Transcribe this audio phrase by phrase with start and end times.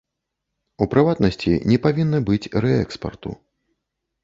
[0.85, 3.37] У прыватнасці, не павінна быць рээкспарту.